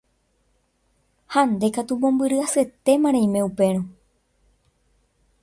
[1.33, 3.81] Ha nde katu mombyry asyetéma reime upérõ.